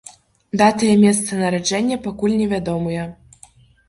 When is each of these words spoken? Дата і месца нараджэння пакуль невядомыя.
Дата 0.59 0.85
і 0.93 0.95
месца 1.03 1.37
нараджэння 1.41 1.97
пакуль 2.07 2.33
невядомыя. 2.39 3.03